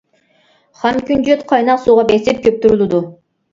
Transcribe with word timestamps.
خام 0.79 0.97
كۈنجۈت 1.09 1.45
قايناق 1.53 1.85
سۇغا 1.85 2.07
بېسىپ 2.11 2.43
كۆپتۈرۈلىدۇ. 2.49 3.07